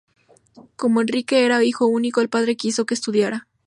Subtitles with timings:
[0.77, 3.47] Como Enrique era el único hijo, el padre quiso que estudiara.